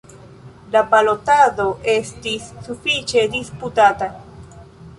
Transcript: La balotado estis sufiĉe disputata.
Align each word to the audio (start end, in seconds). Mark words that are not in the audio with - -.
La 0.75 0.79
balotado 0.93 1.67
estis 1.93 2.47
sufiĉe 2.69 3.27
disputata. 3.37 4.09